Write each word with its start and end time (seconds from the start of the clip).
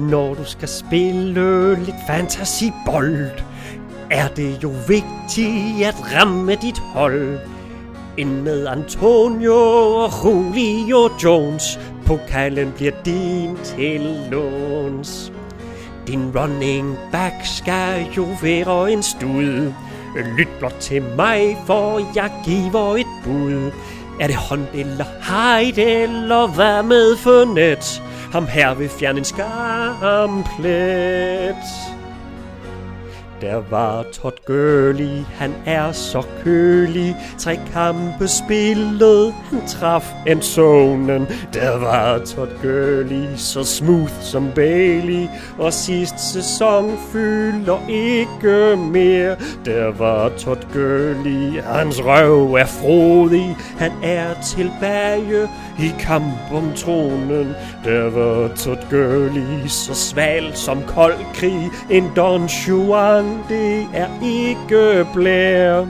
Når 0.00 0.34
du 0.34 0.44
skal 0.44 0.68
spille 0.68 1.74
lidt 1.84 1.96
fantasibold, 2.06 3.30
er 4.10 4.28
det 4.28 4.62
jo 4.62 4.72
vigtigt 4.88 5.84
at 5.84 5.94
ramme 6.14 6.54
dit 6.54 6.78
hold. 6.78 7.38
Ind 8.16 8.40
med 8.42 8.66
Antonio 8.66 9.54
og 9.54 10.10
Julio 10.24 11.10
Jones. 11.24 11.80
Pokalen 12.06 12.72
bliver 12.76 12.92
din 13.04 13.56
til 13.64 14.28
låns. 14.30 15.32
Din 16.06 16.32
running 16.38 16.98
back 17.12 17.34
skal 17.44 18.06
jo 18.16 18.26
være 18.42 18.92
en 18.92 19.02
stud. 19.02 19.72
Lyt 20.36 20.48
blot 20.58 20.76
til 20.80 21.02
mig, 21.02 21.56
for 21.66 21.98
jeg 22.14 22.30
giver 22.44 22.96
et 22.96 23.06
bud. 23.24 23.70
Er 24.20 24.26
det 24.26 24.36
hånd 24.36 24.66
eller 24.74 25.04
hejt, 25.22 25.78
eller 25.78 26.46
hvad 26.46 26.82
med 26.82 27.16
fornet? 27.16 28.02
Ham 28.32 28.46
her 28.46 28.74
vil 28.74 28.88
fjerne 28.88 29.18
en 29.18 29.24
skamplet. 29.24 29.96
Der 33.40 33.62
var 33.70 34.04
Todd 34.12 34.34
Gurley, 34.46 35.24
han 35.34 35.54
er 35.66 35.92
så 35.92 36.22
kølig. 36.44 37.16
Tre 37.38 37.60
kampe 37.72 38.28
spillet, 38.28 39.34
han 39.50 39.66
traf 39.66 40.12
en 40.26 40.42
zonen. 40.42 41.26
Der 41.54 41.78
var 41.78 42.18
Todd 42.18 42.48
Gurley, 42.62 43.26
så 43.36 43.64
smooth 43.64 44.12
som 44.20 44.50
Bailey. 44.54 45.26
Og 45.58 45.72
sidste 45.72 46.18
sæson 46.18 46.98
fylder 47.12 47.78
ikke 47.88 48.76
mere. 48.76 49.36
Der 49.64 49.92
var 49.98 50.28
Todd 50.28 50.62
Gurley, 50.72 51.62
hans 51.62 52.04
røv 52.04 52.54
er 52.54 52.66
frodig. 52.66 53.56
Han 53.78 53.92
er 54.02 54.34
tilbage 54.42 55.48
i 55.78 55.92
kamp 56.00 56.52
om 56.52 56.72
tronen. 56.76 57.54
Der 57.84 58.10
var 58.10 58.48
Todd 58.56 58.78
Gurley, 58.90 59.68
så 59.68 59.94
sval 59.94 60.56
som 60.56 60.82
kold 60.86 61.34
krig. 61.34 61.70
En 61.90 62.12
Don 62.16 62.46
Juan 62.46 63.24
det 63.48 63.86
er 63.94 64.08
ikke 64.22 65.06
blær. 65.14 65.86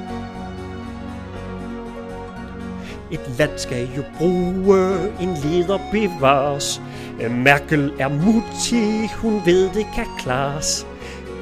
Et 3.11 3.21
land 3.39 3.51
skal 3.57 3.89
jo 3.97 4.03
bruge 4.19 4.97
en 5.21 5.35
leder 5.45 5.79
bevares. 5.93 6.83
Merkel 7.31 7.93
er 7.99 8.09
mutig, 8.09 9.11
hun 9.15 9.43
ved 9.45 9.71
det 9.75 9.87
kan 9.95 10.07
klares. 10.19 10.87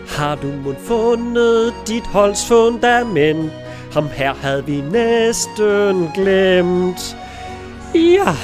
Har 0.08 0.34
du 0.34 0.47
mund 0.64 0.76
fundet 0.76 1.74
dit 1.88 2.06
holds 2.06 2.47
fundament? 2.48 3.52
Ham 3.92 4.08
her 4.12 4.34
havde 4.34 4.66
vi 4.66 4.80
næsten 4.80 6.10
glemt. 6.14 7.16
Ja, 7.95 8.34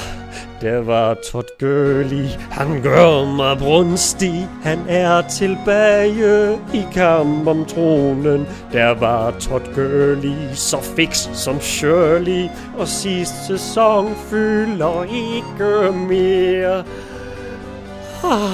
der 0.61 0.81
var 0.81 1.17
Todd 1.31 1.47
Gurley, 1.59 2.25
han 2.51 2.81
gør 2.81 3.25
mig 3.25 3.57
brunstig, 3.57 4.47
han 4.63 4.79
er 4.87 5.21
tilbage 5.21 6.59
i 6.73 6.85
kamp 6.93 7.47
om 7.47 7.65
tronen. 7.65 8.47
Der 8.71 8.89
var 8.99 9.31
Todd 9.31 9.65
Gurley, 9.75 10.53
så 10.53 10.81
fix 10.95 11.29
som 11.33 11.59
Shirley, 11.59 12.49
og 12.77 12.87
sidste 12.87 13.35
sæson 13.47 14.15
fylder 14.15 15.03
ikke 15.03 15.97
mere. 15.97 16.83
Ah, 18.23 18.51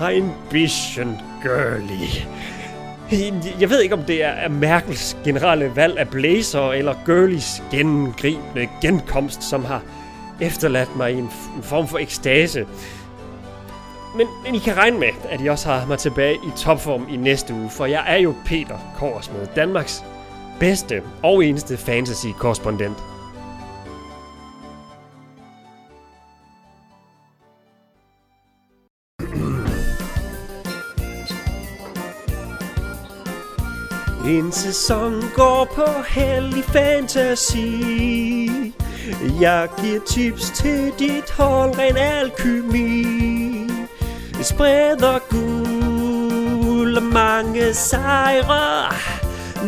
ja, 0.00 0.08
en 0.08 0.32
bisschen 0.50 1.20
girly. 1.42 2.26
Jeg 3.60 3.70
ved 3.70 3.80
ikke, 3.80 3.94
om 3.94 4.02
det 4.02 4.24
er 4.24 4.48
Merkels 4.48 5.16
generelle 5.24 5.76
valg 5.76 5.98
af 5.98 6.08
blazer 6.08 6.72
eller 6.72 6.94
Gurleys 7.06 7.62
gengribende 7.70 8.68
genkomst, 8.82 9.42
som 9.42 9.64
har 9.64 9.82
efterladt 10.40 10.96
mig 10.96 11.12
i 11.12 11.14
en, 11.14 11.30
en 11.56 11.62
form 11.62 11.88
for 11.88 11.98
ekstase. 11.98 12.66
Men, 14.16 14.26
men 14.44 14.54
I 14.54 14.58
kan 14.58 14.76
regne 14.76 14.98
med, 14.98 15.08
at 15.28 15.40
I 15.40 15.46
også 15.46 15.68
har 15.68 15.86
mig 15.86 15.98
tilbage 15.98 16.34
i 16.34 16.50
topform 16.56 17.06
i 17.10 17.16
næste 17.16 17.54
uge, 17.54 17.70
for 17.70 17.86
jeg 17.86 18.04
er 18.06 18.16
jo 18.16 18.34
Peter 18.44 18.78
Korsmed, 18.98 19.46
Danmarks 19.56 20.04
bedste 20.60 21.02
og 21.22 21.44
eneste 21.44 21.76
fantasy-korrespondent. 21.76 22.96
En 34.28 34.52
sæson 34.52 35.24
går 35.34 35.68
på 35.74 35.86
heldig 36.08 36.64
fantasy. 36.64 37.56
Jeg 39.40 39.68
giver 39.80 40.00
tips 40.06 40.50
til 40.50 40.92
dit 40.98 41.30
hold, 41.30 41.78
ren 41.78 41.96
alkymi. 41.96 43.04
Spreder 44.42 45.18
guld 45.30 46.96
og 46.96 47.02
mange 47.02 47.74
sejre. 47.74 48.92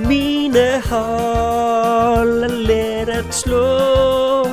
Mine 0.07 0.83
hold 0.91 2.43
er 2.43 2.49
let 2.49 3.09
at 3.09 3.35
slå. 3.35 4.47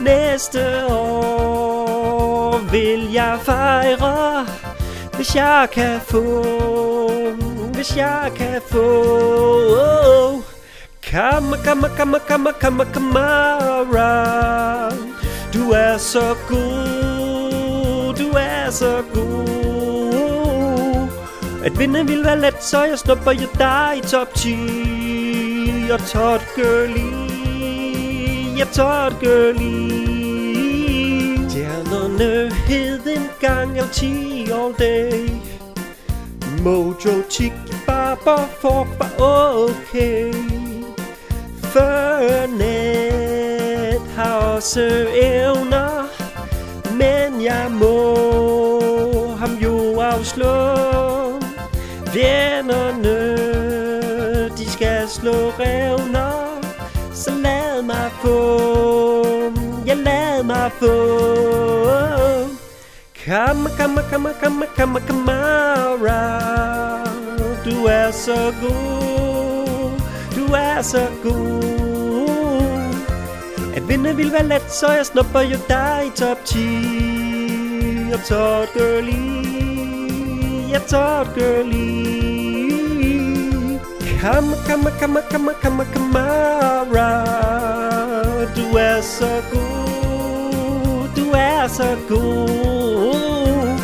Næste 0.00 0.86
år 0.86 2.58
vil 2.70 3.12
jeg 3.12 3.38
fejre 3.42 4.46
Hvis 5.16 5.34
jeg 5.34 5.68
kan 5.72 6.00
få 6.00 7.51
hvis 7.82 7.96
jeg 7.96 8.32
kan 8.36 8.60
få. 8.70 8.88
Oh, 10.06 10.42
Kamma, 11.02 11.56
kamma, 11.64 11.88
kamma, 11.88 12.18
kamma, 12.18 12.52
kamma, 12.52 12.84
kamara 12.84 14.10
Du 15.54 15.70
er 15.70 15.96
så 15.98 16.36
god, 16.48 18.14
du 18.14 18.28
er 18.36 18.70
så 18.70 19.02
god. 19.14 21.08
At 21.64 21.78
vinde 21.78 22.06
vil 22.06 22.24
være 22.24 22.40
let, 22.40 22.64
så 22.64 22.82
jeg 22.84 22.98
snupper 22.98 23.32
jo 23.32 23.48
dig 23.58 23.92
i 23.96 24.00
top 24.00 24.34
10 24.34 25.90
Og 25.92 26.00
Todd 26.06 26.40
Gurley, 26.54 27.12
ja 28.58 28.64
Todd 28.64 29.12
Gurley. 29.20 30.12
Stjernerne 31.48 32.54
hed 32.54 33.06
en 33.06 33.28
gang 33.40 33.78
af 33.78 33.88
10 33.92 34.50
all 34.50 34.74
day. 34.78 35.41
Mojo, 36.62 37.22
Tiki, 37.28 37.52
Barber, 37.86 38.46
Fork 38.60 38.86
var 38.98 39.52
okay. 39.54 40.32
Fernet 41.72 42.52
har 44.16 44.34
også 44.54 45.08
evner 45.14 46.08
Men 46.96 47.42
jeg 47.42 47.70
må 47.70 49.36
ham 49.36 49.58
jo 49.62 50.00
afslå. 50.00 50.54
Vennerne, 52.14 53.38
de 54.58 54.70
skal 54.70 55.08
slå 55.08 55.52
revner 55.58 56.60
Så 57.12 57.30
lad 57.30 57.82
mig 57.82 58.10
få, 58.20 59.52
jeg 59.86 59.96
lad 59.96 60.42
mig 60.42 60.70
få 60.72 61.51
Come, 63.32 63.70
come, 63.78 64.02
come, 64.10 64.34
come, 64.34 64.34
come, 64.34 64.66
come 64.76 65.00
Kamara 65.00 66.22
Du 67.64 67.86
er 67.86 68.10
så 68.10 68.52
god 68.60 70.00
Du 70.36 70.52
er 70.54 70.82
så 70.82 71.06
god 71.22 72.94
At 73.74 73.88
vinde 73.88 74.16
vil 74.16 74.32
være 74.32 74.46
let 74.46 74.72
Så 74.72 74.92
jeg 74.92 75.06
snupper 75.06 75.40
jo 75.40 75.56
dig 75.68 76.02
i 76.06 76.10
top 76.16 76.44
10 76.44 78.12
Og 78.12 78.20
Todd 78.24 78.66
girlie, 78.74 79.12
jeg 80.72 80.82
Todd 80.82 81.26
girlie. 81.34 82.02
Come, 84.20 84.56
come, 84.68 84.90
come, 85.00 85.20
come, 85.30 85.52
come, 85.52 85.54
come 85.62 85.84
Kamara 85.92 87.24
Du 88.56 88.76
er 88.76 89.00
så 89.00 89.42
god 89.52 89.81
er 91.62 91.68
så 91.68 91.96
god. 92.08 93.78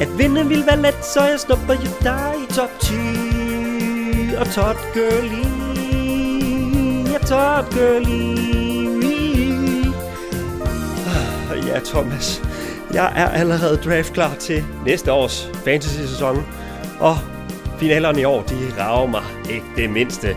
At 0.00 0.18
vinde 0.18 0.48
vil 0.48 0.66
være 0.66 0.82
let, 0.82 1.04
så 1.04 1.20
jeg 1.20 1.40
snupper 1.40 1.74
jo 1.74 1.90
dig 2.02 2.34
i 2.42 2.52
top 2.52 2.80
10 2.80 2.94
Og 4.38 4.46
Todd 4.46 4.76
Gurley. 4.94 5.44
Ja, 7.12 7.18
Todd 7.18 7.78
ah, 11.50 11.66
Ja, 11.66 11.78
Thomas. 11.84 12.42
Jeg 12.92 13.12
er 13.16 13.28
allerede 13.28 13.76
draft 13.76 14.12
klar 14.12 14.34
til 14.34 14.64
næste 14.86 15.12
års 15.12 15.50
fantasy-sæson. 15.64 16.46
Og 17.00 17.16
finalerne 17.78 18.20
i 18.20 18.24
år, 18.24 18.42
de 18.42 18.54
rager 18.78 19.06
mig 19.06 19.22
ikke 19.50 19.66
det 19.76 19.90
mindste 19.90 20.36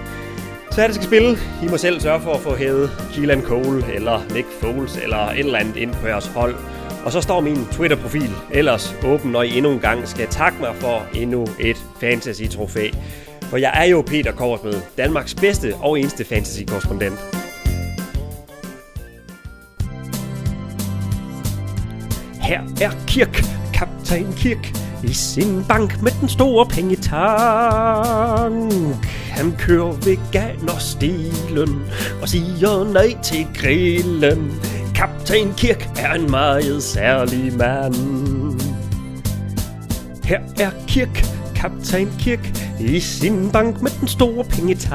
så 0.72 0.82
er 0.82 0.88
det 0.88 0.96
skal 0.96 1.08
spille. 1.08 1.38
I 1.64 1.68
må 1.70 1.78
selv 1.78 2.00
sørge 2.00 2.22
for 2.22 2.34
at 2.34 2.40
få 2.40 2.56
hævet 2.56 2.92
Keelan 3.14 3.42
Cole 3.42 3.94
eller 3.94 4.34
Nick 4.34 4.48
Foles 4.62 4.98
eller 4.98 5.18
et 5.18 5.40
eller 5.40 5.60
andet 5.60 5.76
ind 5.76 5.94
på 5.94 6.08
jeres 6.08 6.28
hold. 6.28 6.56
Og 7.06 7.12
så 7.12 7.22
står 7.22 7.42
min 7.42 7.66
Twitter-profil 7.72 8.30
ellers 8.52 8.96
åben, 9.06 9.32
når 9.32 9.44
I 9.44 9.58
endnu 9.58 9.72
en 9.72 9.80
gang 9.80 10.08
skal 10.08 10.28
takke 10.28 10.58
mig 10.60 10.76
for 10.76 11.06
endnu 11.14 11.48
et 11.60 11.78
fantasy-trofæ. 12.00 12.90
For 13.42 13.58
jeg 13.58 13.72
er 13.76 13.86
jo 13.86 14.02
Peter 14.02 14.32
Korsmed, 14.32 14.82
Danmarks 14.98 15.36
bedste 15.36 15.76
og 15.76 16.00
eneste 16.00 16.26
fantasy-korrespondent. 16.26 17.20
Her 22.42 22.62
er 22.82 22.92
Kirk 23.08 23.44
kaptajn 23.74 24.34
Kirk 24.38 24.81
i 25.04 25.14
sin 25.14 25.64
bank 25.68 26.02
med 26.02 26.12
den 26.22 26.30
store 26.30 26.66
pengetank. 26.66 27.04
Han 29.30 29.56
kører 29.58 29.92
veganerstilen 29.92 31.82
og 32.22 32.30
siger 32.30 32.94
nej 32.94 33.18
til 33.24 33.48
grillen. 33.56 34.62
Kaptajn 34.96 35.54
Kirk 35.58 35.90
er 36.00 36.14
en 36.14 36.32
meget 36.32 36.84
særlig 36.84 37.54
mand. 37.58 37.96
Her 40.24 40.40
er 40.60 40.72
Kirk, 40.88 41.26
kaptajn 41.56 42.12
Kirk, 42.20 42.52
i 42.80 43.00
sin 43.00 43.52
bank 43.52 43.82
med 43.82 43.92
den 44.00 44.08
store 44.08 44.44
pengetank. 44.44 44.92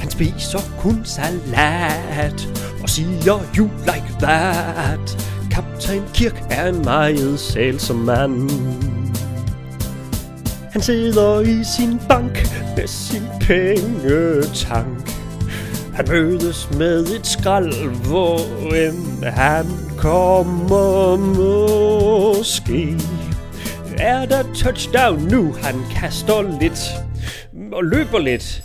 Han 0.00 0.10
spiser 0.10 0.60
kun 0.78 1.04
salat 1.04 2.48
og 2.82 2.90
siger 2.90 3.40
you 3.58 3.68
like 3.86 4.14
that. 4.20 5.35
Kaptajn 5.56 6.02
Kirk 6.14 6.44
er 6.50 6.68
en 6.68 6.84
meget 6.84 7.40
sælsom 7.40 7.96
mand. 7.96 8.50
Han 10.72 10.82
sidder 10.82 11.40
i 11.40 11.64
sin 11.64 12.00
bank 12.08 12.48
med 12.76 12.86
sin 12.86 13.22
pengetank. 13.40 15.10
Han 15.94 16.08
mødes 16.08 16.68
med 16.78 17.06
et 17.06 17.26
skrald, 17.26 18.06
hvor 18.08 18.38
end 18.74 19.24
han 19.24 19.66
kommer 19.98 21.16
måske. 21.16 22.96
Er 23.98 24.26
der 24.26 24.42
touchdown 24.54 25.22
nu? 25.30 25.54
Han 25.62 25.74
kaster 25.94 26.60
lidt 26.60 26.80
og 27.72 27.84
løber 27.84 28.18
lidt. 28.18 28.62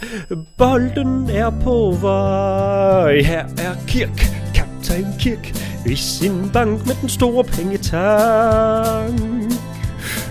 Bolden 0.57 1.29
er 1.29 1.49
på 1.63 1.97
vej. 2.01 3.21
Her 3.21 3.45
er 3.57 3.75
Kirk, 3.87 4.40
kaptajn 4.81 5.06
Kirk, 5.19 5.54
i 5.86 5.95
sin 5.95 6.50
bank 6.54 6.86
med 6.86 6.95
den 7.01 7.10
store 7.10 7.44
pengetank. 7.44 9.19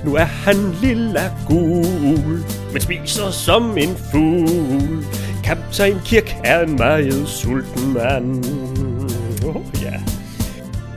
Nu 0.05 0.15
er 0.15 0.25
han 0.25 0.57
lilla 0.83 1.31
gul, 1.47 2.45
men 2.73 2.81
spiser 2.81 3.31
som 3.31 3.79
en 3.79 3.97
fugl. 4.11 5.05
Kaptajn 5.45 6.01
Kirk 6.05 6.37
er 6.45 6.61
en 6.61 6.77
meget 6.77 7.29
sulten 7.29 7.93
mand. 7.93 8.45
Oh, 9.47 9.63
ja. 9.83 10.01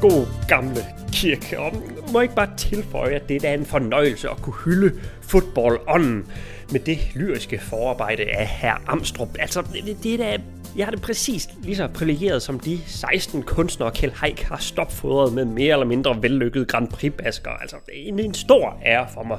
God 0.02 0.26
gamle 0.48 0.86
Kirk. 1.12 1.54
Og 1.58 1.74
må 2.14 2.22
ikke 2.22 2.36
bare 2.36 2.50
tilføje, 2.58 3.16
at 3.16 3.30
det 3.30 3.46
er 3.46 3.54
en 3.54 3.66
fornøjelse 3.66 4.30
at 4.30 4.42
kunne 4.42 4.56
hylde 4.66 4.92
fodboldånden 5.22 6.18
on 6.18 6.26
med 6.72 6.80
det 6.80 6.98
lyriske 7.16 7.60
forarbejde 7.62 8.24
af 8.24 8.48
herr 8.48 8.82
Amstrup. 8.88 9.30
Altså, 9.40 9.62
det, 9.62 10.04
det 10.04 10.14
er 10.14 10.18
da 10.18 10.38
jeg 10.78 10.86
har 10.86 10.92
det 10.92 11.02
præcis 11.02 11.50
lige 11.64 11.75
så 11.75 11.88
privilegeret 11.88 12.42
som 12.42 12.60
de 12.60 12.80
16 12.86 13.44
kunstnere, 13.44 13.92
Kjell 13.92 14.14
Haik 14.16 14.42
har 14.42 14.58
stopfodret 14.58 15.34
med 15.34 15.46
mere 15.46 15.74
eller 15.74 15.86
mindre 15.86 16.22
vellykkede 16.22 16.66
Grand 16.66 16.88
Prix-basker. 16.88 17.50
Altså, 17.50 17.75
det 17.86 18.10
er 18.10 18.24
en, 18.24 18.34
stor 18.34 18.78
ære 18.86 19.08
for 19.14 19.24
mig. 19.24 19.38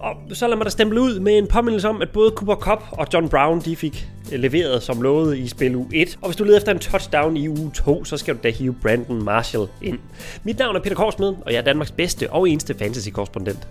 Og 0.00 0.16
så 0.32 0.48
lad 0.48 0.56
mig 0.56 0.64
da 0.64 0.70
stemple 0.70 1.00
ud 1.00 1.20
med 1.20 1.38
en 1.38 1.46
påmindelse 1.46 1.88
om, 1.88 2.02
at 2.02 2.10
både 2.10 2.30
Cooper 2.30 2.54
Cup 2.54 2.82
og 2.92 3.06
John 3.12 3.28
Brown 3.28 3.60
de 3.60 3.76
fik 3.76 4.08
eh, 4.32 4.40
leveret 4.40 4.82
som 4.82 5.02
lovet 5.02 5.38
i 5.38 5.48
spil 5.48 5.76
u 5.76 5.86
1. 5.92 6.18
Og 6.22 6.28
hvis 6.28 6.36
du 6.36 6.44
leder 6.44 6.56
efter 6.56 6.72
en 6.72 6.78
touchdown 6.78 7.36
i 7.36 7.48
uge 7.48 7.70
2, 7.74 8.04
så 8.04 8.16
skal 8.16 8.34
du 8.34 8.40
da 8.42 8.50
hive 8.50 8.74
Brandon 8.82 9.24
Marshall 9.24 9.68
ind. 9.82 9.98
Mit 10.44 10.58
navn 10.58 10.76
er 10.76 10.80
Peter 10.80 10.96
Korsmed, 10.96 11.28
og 11.28 11.52
jeg 11.52 11.58
er 11.58 11.62
Danmarks 11.62 11.90
bedste 11.90 12.32
og 12.32 12.48
eneste 12.48 12.74
fantasy-korrespondent. 12.74 13.68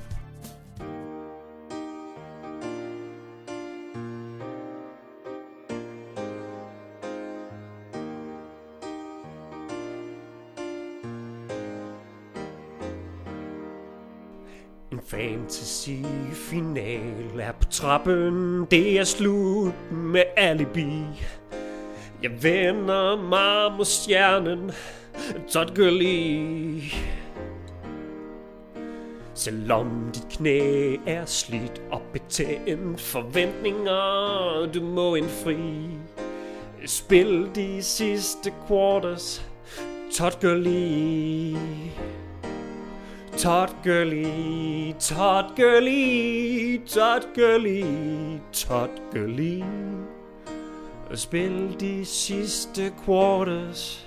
En 15.00 15.06
fantasy-final 15.06 17.40
er 17.40 17.52
på 17.52 17.66
trappen, 17.72 18.66
det 18.72 19.00
er 19.00 19.04
slut 19.04 19.92
med 19.92 20.24
alibi. 20.38 21.04
Jeg 22.24 22.44
vender 22.44 23.16
mig 23.16 23.72
mod 23.78 23.86
stjernen, 23.86 24.72
Todd 25.52 25.76
Gurley. 25.76 26.82
Selvom 29.34 30.12
dit 30.14 30.28
knæ 30.30 30.96
er 31.08 31.26
slidt 31.26 31.82
og 31.92 32.02
betændt 32.14 33.02
Forventninger 33.02 34.72
du 34.74 34.82
må 34.82 35.16
indfri 35.16 35.58
Spil 36.86 37.50
de 37.56 37.84
sidste 37.84 38.54
quarters 38.68 39.46
Todd 40.14 40.42
Gurley 40.42 41.56
Todd 43.40 43.70
Gurley, 43.84 44.94
Todd 45.00 45.56
Gurley, 45.56 46.78
Todd 46.86 47.34
Gurley, 47.34 48.42
Todd 48.52 48.90
Gurley. 49.14 49.64
Spil 51.14 51.74
de 51.80 52.06
sidste 52.06 52.92
quarters, 53.06 54.06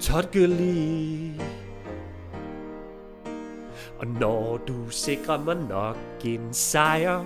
Todd 0.00 0.32
Gurley. 0.32 1.32
Og 3.98 4.06
når 4.06 4.56
du 4.68 4.90
sikrer 4.90 5.44
mig 5.44 5.56
nok 5.56 6.24
en 6.24 6.48
sejr, 6.52 7.24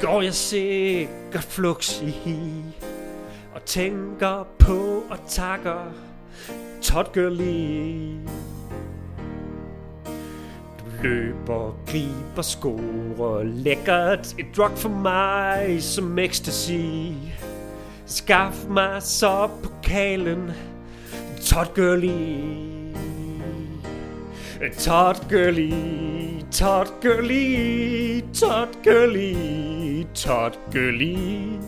går 0.00 0.22
jeg 0.22 0.34
sikkert 0.34 1.44
flux 1.44 2.02
i 2.02 2.10
hi. 2.10 2.38
Og 3.54 3.64
tænker 3.64 4.44
på 4.58 5.02
og 5.10 5.18
takker 5.28 5.92
Todd 6.82 7.12
Gurley 7.14 8.53
løber, 11.04 11.74
griber, 11.86 12.42
scorer 12.42 13.42
Lækkert, 13.42 14.34
et 14.38 14.46
drug 14.56 14.70
for 14.76 14.88
mig 14.88 15.82
som 15.82 16.18
ecstasy. 16.18 17.12
Skaff 18.06 18.68
mig 18.68 19.02
så 19.02 19.50
pokalen. 19.62 20.50
Todd 21.44 21.66
Gurley 21.74 22.94
Todd 24.78 25.16
Gurley 25.28 26.42
Todd 26.50 26.88
Gurley 27.02 28.22
Todd 28.32 28.68
Gurley 28.84 30.06
Todd 30.14 30.56
Gurley 30.72 31.58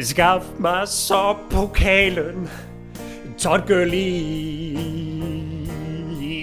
Skaff 0.00 0.44
mig 0.58 0.88
så 0.88 1.36
pokalen. 1.50 2.48
Todd 3.38 3.60
Gurley 3.66 4.76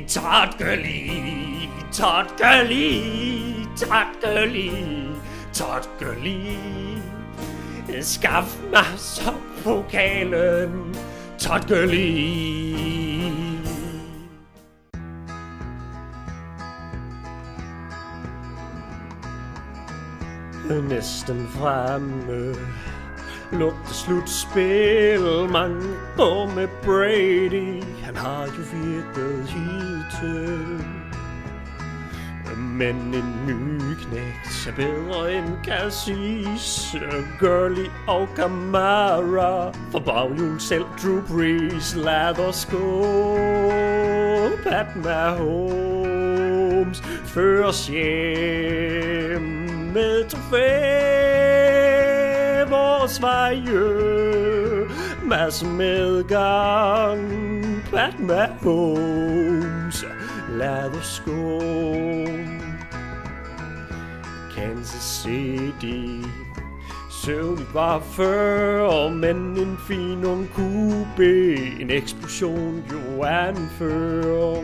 Todd 0.07 0.57
Gurley 0.57 1.34
Todd 1.95 2.27
gøli, 2.38 3.66
Todd 3.78 4.19
Gurley, 4.21 5.16
tot 5.54 5.90
gøli. 5.99 6.57
Skaff 8.02 8.57
mig 8.71 8.99
så 8.99 9.33
pokalen, 9.64 10.95
Todd 11.40 11.68
gøli. 11.68 12.11
Næsten 20.90 21.47
fremme 21.47 22.56
lugter 23.52 23.94
slutspil 23.94 25.49
Mange 25.52 25.87
år 26.19 26.56
med 26.56 26.68
Brady 26.83 27.83
Han 28.04 28.16
har 28.16 28.45
jo 28.45 28.64
virket 28.73 29.49
hidtil 29.49 31.05
men 32.77 32.95
en 32.95 33.45
ny 33.47 33.79
knægt 33.95 34.67
er 34.67 34.71
bedre 34.75 35.33
end 35.33 35.47
Cassis 35.63 36.95
Gurley 37.39 37.89
og 38.07 38.27
Kamara 38.35 39.71
For 39.91 39.99
baghjul 39.99 40.59
selv 40.59 40.85
Drew 41.03 41.21
Brees 41.27 41.95
Lader 41.95 42.51
skå. 42.51 43.35
Pat 44.63 44.95
Mahomes 45.03 47.01
Føres 47.25 47.87
hjem 47.87 49.41
med 49.94 50.29
trofæ 50.29 50.65
Vores 52.69 53.21
veje 53.21 53.65
Masse 55.23 55.65
medgang 55.65 57.21
Pat 57.91 58.19
Mahomes 58.19 60.05
Lader 60.49 61.01
skå. 61.01 61.61
Kansas 64.56 65.24
City. 65.24 66.28
Søvnigt 67.12 67.74
var 67.74 68.00
før, 68.00 69.09
men 69.09 69.35
en 69.35 69.78
fin 69.88 70.26
ung 70.26 70.50
kube. 70.54 71.56
En 71.81 71.92
eksplosion 71.92 72.83
jo 72.92 73.24
anfører 73.24 74.64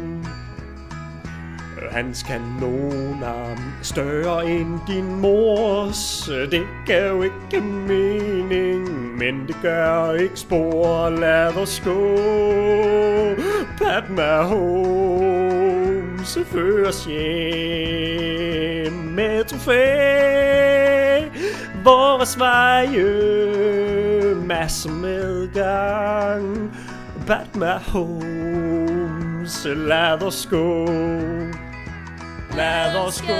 Hans 1.91 2.23
kanonarm 2.23 3.57
større 3.81 4.51
end 4.51 4.79
din 4.87 5.15
mors. 5.15 6.29
Det 6.51 6.67
gav 6.85 7.15
jo 7.15 7.21
ikke 7.21 7.61
mening 7.61 9.17
Men 9.17 9.47
det 9.47 9.55
gør 9.61 10.13
ikke 10.13 10.39
spor. 10.39 11.09
Lad 11.09 11.57
os 11.57 11.81
gå. 11.85 12.17
Pat 13.77 14.09
Mahomes 14.09 15.59
fører 16.33 16.45
føres 16.45 17.05
hjem 17.05 18.70
trofæ. 19.47 19.81
Vores 21.83 22.39
veje, 22.39 23.05
masser 24.35 24.89
med 24.89 25.53
gang. 25.53 26.75
Batman 27.27 27.81
Holmes, 27.87 29.65
lad 29.65 30.23
os 30.23 30.47
gå. 30.51 30.85
Lad 32.55 32.95
os 32.95 33.21
gå, 33.21 33.33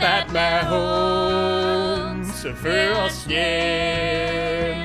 Batman 0.00 0.64
Holmes, 0.64 2.46
før 2.56 2.94
os 3.06 3.24
hjem 3.24 4.76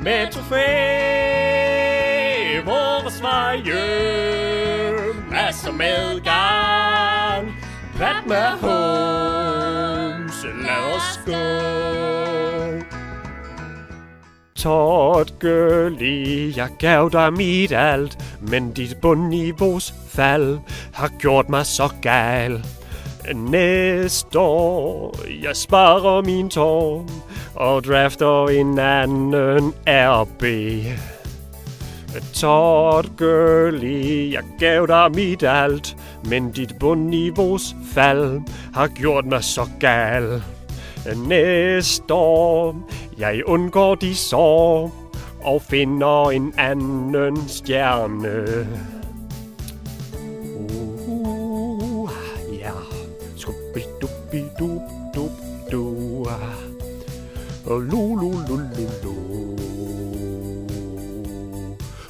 med 0.00 0.30
trofæ. 0.30 0.66
Vores 2.64 3.22
veje, 3.22 3.82
masser 5.30 5.72
med 8.32 8.50
Holmes, 8.60 10.38
lad 10.64 10.84
os 10.94 11.20
gå. 11.26 11.42
Totgeli, 14.56 16.52
jeg 16.56 16.68
gav 16.78 17.10
dig 17.12 17.32
mit 17.32 17.72
alt, 17.72 18.18
men 18.40 18.72
dit 18.72 18.96
bundniveaus 19.02 19.94
fald 20.08 20.58
har 20.92 21.08
gjort 21.18 21.48
mig 21.48 21.66
så 21.66 21.88
gal. 22.02 22.64
Næste 23.34 24.38
år, 24.38 25.16
jeg 25.42 25.56
sparer 25.56 26.22
min 26.22 26.50
tår 26.50 27.06
og 27.54 27.84
drafter 27.84 28.48
en 28.48 28.78
anden 28.78 29.74
RB. 29.86 30.42
Totgeli, 32.34 34.34
jeg 34.34 34.42
gav 34.58 34.86
dig 34.86 35.10
mit 35.14 35.42
alt, 35.42 35.96
men 36.24 36.50
dit 36.50 36.74
bundniveaus 36.80 37.76
fald 37.94 38.40
har 38.74 38.88
gjort 38.88 39.26
mig 39.26 39.44
så 39.44 39.68
gal. 39.80 40.42
Næste 41.16 42.14
år, 42.14 42.76
jeg 43.18 43.42
undgår 43.46 43.94
de 43.94 44.14
sår 44.14 44.92
og 45.42 45.62
finder 45.62 46.30
en 46.30 46.54
anden 46.58 47.48
stjerne. 47.48 48.66
Uh, 50.54 52.10
ja, 52.58 52.72
skubidubidubidu. 53.36 56.26
Og 57.66 57.80
lu 57.80 58.16
lu 58.16 58.32
lu 58.48 58.56
lu 58.56 58.86
lu. 59.02 59.14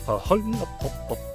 Og 0.06 0.18
hold 0.18 0.42
op, 0.62 0.68
op, 0.80 0.90
op, 1.10 1.10
op, 1.10 1.31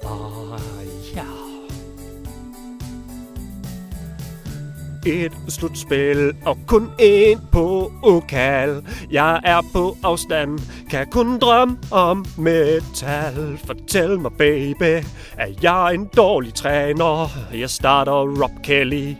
Et 5.08 5.32
slutspil 5.48 6.32
og 6.46 6.58
kun 6.66 6.90
en 6.98 7.40
på 7.52 7.92
okal. 8.02 8.82
Jeg 9.10 9.40
er 9.44 9.60
på 9.72 9.96
afstand, 10.04 10.58
kan 10.90 11.06
kun 11.10 11.38
drømme 11.38 11.78
om 11.90 12.24
metal. 12.38 13.58
Fortæl 13.66 14.20
mig, 14.20 14.32
baby, 14.38 15.04
er 15.38 15.48
jeg 15.62 15.94
en 15.94 16.08
dårlig 16.16 16.54
træner? 16.54 17.28
Jeg 17.54 17.70
starter 17.70 18.42
Rob 18.42 18.62
Kelly, 18.64 19.14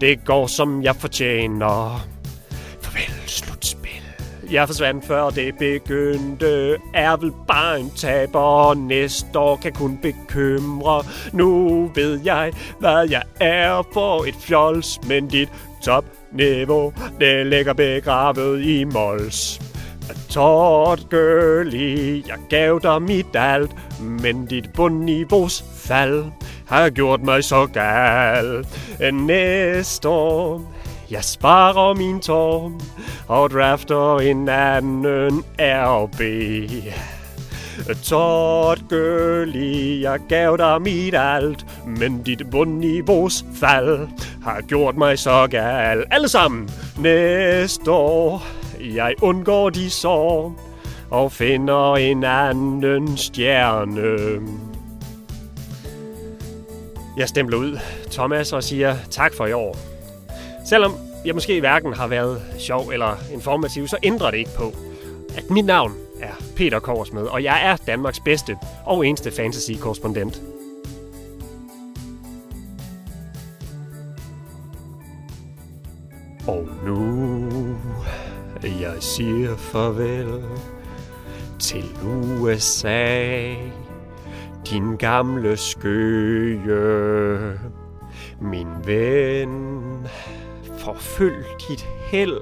det 0.00 0.24
går 0.24 0.46
som 0.46 0.82
jeg 0.82 0.96
fortjener. 0.96 2.15
Jeg 4.50 4.66
forsvandt 4.66 5.04
før 5.04 5.30
det 5.30 5.58
begyndte. 5.58 6.76
Er 6.94 7.16
vel 7.16 7.32
bare 7.48 7.80
en 7.80 7.90
taber. 7.96 8.74
Næste 8.74 9.38
år 9.38 9.56
kan 9.56 9.72
kun 9.72 9.98
bekymre. 10.02 11.02
Nu 11.32 11.90
ved 11.94 12.20
jeg, 12.24 12.52
hvad 12.78 13.08
jeg 13.10 13.22
er. 13.40 13.86
For 13.92 14.24
et 14.24 14.34
fjols 14.40 15.00
Men 15.08 15.28
dit 15.28 15.48
topniveau, 15.82 16.92
det 17.20 17.46
ligger 17.46 17.72
begravet 17.72 18.64
i 18.64 18.84
mols. 18.84 19.60
Tort 20.28 21.06
girlie, 21.10 22.22
jeg 22.28 22.38
gav 22.48 22.80
dig 22.82 23.02
mit 23.02 23.26
alt 23.34 23.70
Men 24.00 24.46
dit 24.46 24.72
bundniveaus 24.74 25.64
fald 25.76 26.24
har 26.66 26.90
gjort 26.90 27.22
mig 27.22 27.44
så 27.44 27.66
gal. 27.66 28.66
Næste 29.12 30.08
år 30.08 30.76
jeg 31.10 31.24
sparer 31.24 31.94
min 31.94 32.20
tår 32.20 32.72
og 33.28 33.50
drafter 33.50 34.18
en 34.18 34.48
anden 34.48 35.44
RB. 35.58 36.20
Tot 38.02 38.78
Gurley, 38.88 40.00
jeg 40.00 40.20
gav 40.28 40.56
dig 40.56 40.82
mit 40.82 41.14
alt, 41.14 41.66
men 41.86 42.22
dit 42.22 42.42
bundniveaus 42.50 43.44
fald 43.60 44.08
har 44.42 44.60
gjort 44.60 44.96
mig 44.96 45.18
så 45.18 45.46
gal. 45.50 46.04
Alle 46.10 46.28
sammen, 46.28 46.70
næste 46.98 47.90
år, 47.90 48.42
jeg 48.94 49.14
undgår 49.22 49.70
de 49.70 49.90
sår 49.90 50.60
og 51.10 51.32
finder 51.32 51.94
en 51.94 52.24
anden 52.24 53.16
stjerne. 53.16 54.40
Jeg 57.16 57.28
stempler 57.28 57.58
ud 57.58 57.78
Thomas 58.10 58.52
og 58.52 58.62
siger 58.62 58.96
tak 59.10 59.34
for 59.34 59.46
i 59.46 59.52
år. 59.52 59.95
Selvom 60.68 60.94
jeg 61.24 61.34
måske 61.34 61.60
hverken 61.60 61.92
har 61.92 62.06
været 62.06 62.42
sjov 62.58 62.88
eller 62.88 63.16
informativ, 63.32 63.88
så 63.88 63.96
ændrer 64.02 64.30
det 64.30 64.38
ikke 64.38 64.50
på, 64.56 64.72
at 65.36 65.50
mit 65.50 65.64
navn 65.64 65.92
er 66.20 66.32
Peter 66.56 66.78
Korsmed, 66.78 67.22
og 67.22 67.42
jeg 67.42 67.70
er 67.70 67.76
Danmarks 67.76 68.20
bedste 68.20 68.56
og 68.84 69.06
eneste 69.06 69.30
fantasy-korrespondent. 69.30 70.42
Og 76.48 76.68
nu 76.86 77.48
jeg 78.62 78.94
siger 79.00 79.56
farvel 79.56 80.44
til 81.58 81.84
USA, 82.04 83.54
din 84.70 84.96
gamle 84.96 85.56
skøge, 85.56 86.68
min 88.40 88.68
ven 88.84 89.86
forfølg 90.86 91.44
dit 91.68 91.86
held. 92.10 92.40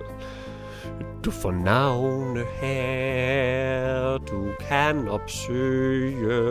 Du 1.24 1.30
får 1.30 1.52
navne 1.52 2.44
her, 2.60 4.18
du 4.18 4.46
kan 4.60 5.08
opsøge. 5.08 6.42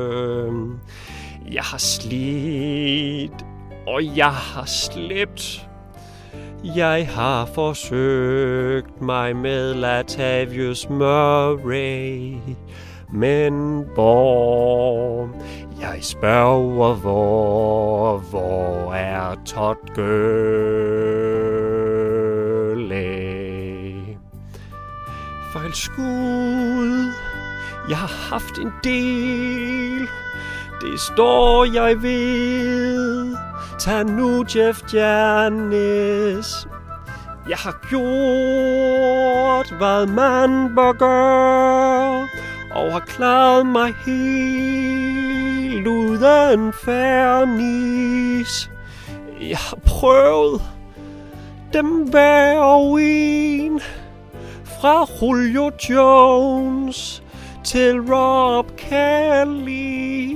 Jeg 1.52 1.64
har 1.64 1.78
slidt, 1.78 3.46
og 3.88 4.18
jeg 4.18 4.34
har 4.34 4.66
slæbt. 4.66 5.68
Jeg 6.64 7.08
har 7.08 7.46
forsøgt 7.46 9.02
mig 9.02 9.36
med 9.36 9.74
Latavius 9.74 10.90
Murray, 10.90 12.38
men 13.12 13.86
hvor 13.94 15.30
jeg 15.82 15.98
spørger, 16.02 16.94
hvor, 16.94 18.18
hvor 18.18 18.94
er 18.94 19.36
Todd 19.46 19.78
Gurley? 19.96 21.23
Fejl 25.75 27.13
jeg 27.89 27.98
har 27.98 28.30
haft 28.30 28.58
en 28.58 28.74
del, 28.84 30.08
det 30.82 31.00
står 31.00 31.65
jeg 31.74 32.01
ved. 32.01 33.38
Tag 33.80 34.06
nu 34.06 34.46
Jeff 34.56 34.94
Janis. 34.94 36.68
Jeg 37.50 37.58
har 37.58 37.88
gjort, 37.89 39.77
hvad 39.77 40.06
man 40.06 40.75
bør 40.75 40.92
gøre, 40.92 42.27
og 42.72 42.92
har 42.92 43.00
klaret 43.00 43.65
mig 43.65 43.94
helt 44.06 45.88
uden 45.88 46.74
færnis. 46.74 48.72
Jeg 49.42 49.58
har 49.58 49.77
prøvet 49.86 50.62
dem 51.74 51.86
hver 51.86 52.60
og 52.60 53.01
en, 53.01 53.82
fra 54.84 55.08
Julio 55.22 55.72
Jones 55.90 57.24
til 57.63 58.02
Rob 58.02 58.66
Kelly. 58.78 60.36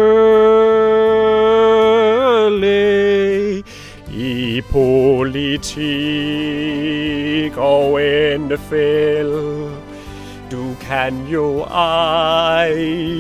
i 4.12 4.62
politik 4.72 5.78
og 7.58 8.02
NFL? 8.40 9.32
Du 10.52 10.76
kan 10.82 11.14
jo 11.32 11.60
ej 11.62 12.74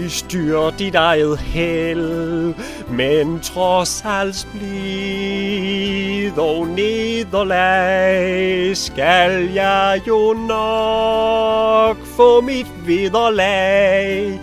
styre 0.08 0.72
dit 0.80 0.96
eget 0.96 1.38
held, 1.38 2.54
men 2.90 3.40
trods 3.40 4.04
alt 4.06 4.48
blive 4.54 6.34
og 6.38 6.68
nederlag 6.68 8.78
skal 8.78 9.50
jeg 9.54 10.02
jo 10.08 10.34
nok 10.34 11.98
få 12.06 12.42
mit 12.42 12.68
vederlag. 12.86 14.40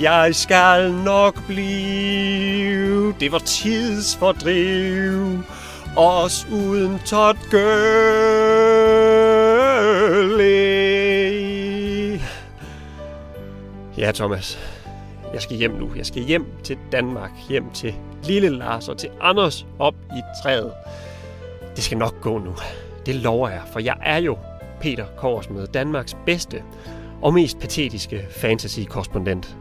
Jeg 0.00 0.34
skal 0.34 0.92
nok 0.92 1.46
blive, 1.46 3.14
det 3.20 3.32
var 3.32 3.38
tidsfordriv, 3.38 5.38
os 5.96 6.46
uden 6.52 7.00
tot 7.04 7.36
gølle. 7.50 7.66
Ja, 13.98 14.12
Thomas. 14.12 14.75
Jeg 15.32 15.42
skal 15.42 15.56
hjem 15.56 15.70
nu. 15.70 15.90
Jeg 15.96 16.06
skal 16.06 16.22
hjem 16.22 16.46
til 16.62 16.78
Danmark. 16.92 17.30
Hjem 17.48 17.70
til 17.70 17.94
lille 18.24 18.48
Lars 18.48 18.88
og 18.88 18.98
til 18.98 19.10
Anders 19.20 19.66
op 19.78 19.94
i 19.94 20.20
træet. 20.42 20.72
Det 21.76 21.84
skal 21.84 21.98
nok 21.98 22.20
gå 22.20 22.38
nu. 22.38 22.54
Det 23.06 23.14
lover 23.14 23.48
jeg, 23.48 23.62
for 23.72 23.80
jeg 23.80 23.96
er 24.02 24.18
jo 24.18 24.38
Peter 24.80 25.06
Korsmed, 25.16 25.66
Danmarks 25.66 26.16
bedste 26.26 26.62
og 27.22 27.34
mest 27.34 27.58
patetiske 27.58 28.26
fantasy-korrespondent. 28.30 29.56